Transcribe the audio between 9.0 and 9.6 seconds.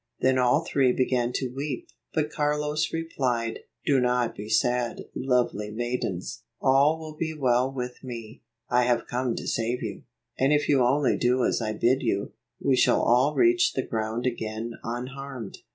come to